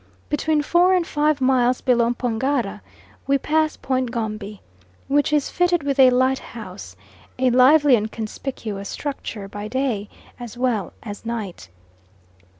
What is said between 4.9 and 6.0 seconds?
which is fitted with